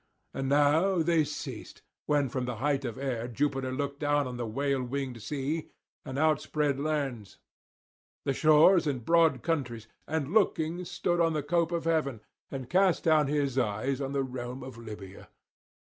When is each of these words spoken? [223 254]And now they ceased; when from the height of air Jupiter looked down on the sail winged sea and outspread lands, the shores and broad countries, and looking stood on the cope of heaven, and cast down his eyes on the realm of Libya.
[223 0.33 0.73
254]And 0.73 0.73
now 0.97 1.03
they 1.03 1.23
ceased; 1.23 1.83
when 2.07 2.27
from 2.27 2.45
the 2.45 2.55
height 2.55 2.83
of 2.85 2.97
air 2.97 3.27
Jupiter 3.27 3.71
looked 3.71 3.99
down 3.99 4.25
on 4.25 4.37
the 4.37 4.51
sail 4.51 4.81
winged 4.81 5.21
sea 5.21 5.69
and 6.03 6.17
outspread 6.17 6.79
lands, 6.79 7.37
the 8.25 8.33
shores 8.33 8.87
and 8.87 9.05
broad 9.05 9.43
countries, 9.43 9.87
and 10.07 10.33
looking 10.33 10.85
stood 10.85 11.19
on 11.19 11.33
the 11.33 11.43
cope 11.43 11.71
of 11.71 11.83
heaven, 11.83 12.19
and 12.49 12.67
cast 12.67 13.03
down 13.03 13.27
his 13.27 13.59
eyes 13.59 14.01
on 14.01 14.11
the 14.11 14.23
realm 14.23 14.63
of 14.63 14.75
Libya. 14.75 15.29